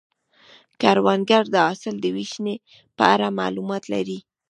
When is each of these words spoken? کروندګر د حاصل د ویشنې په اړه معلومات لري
کروندګر 0.81 1.43
د 1.51 1.55
حاصل 1.65 1.95
د 2.01 2.05
ویشنې 2.15 2.55
په 2.97 3.03
اړه 3.13 3.27
معلومات 3.39 3.83
لري 3.93 4.19